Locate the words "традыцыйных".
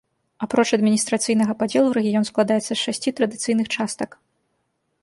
3.21-3.67